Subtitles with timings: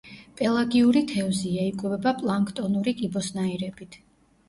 [0.39, 4.05] პელაგიური თევზია; იკვებება პლანქტონური კიბოსნაირებით.